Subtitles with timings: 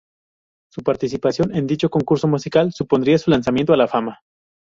[0.71, 4.21] Su participación en dicho concurso musical supondría su lanzamiento a la fama.